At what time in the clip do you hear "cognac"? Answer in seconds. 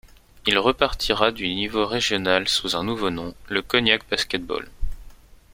3.61-4.01